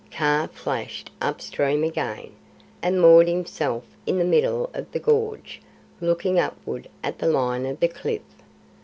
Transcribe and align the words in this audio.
Kaa 0.09 0.47
flashed 0.47 1.11
up 1.21 1.41
stream 1.41 1.83
again, 1.83 2.31
and 2.81 2.99
moored 2.99 3.27
himself 3.27 3.83
in 4.07 4.17
the 4.17 4.25
middle 4.25 4.71
of 4.73 4.91
the 4.91 4.99
gorge, 4.99 5.61
looking 6.01 6.39
upward 6.39 6.89
at 7.03 7.19
the 7.19 7.27
line 7.27 7.67
of 7.67 7.79
the 7.79 7.87
cliff. 7.87 8.23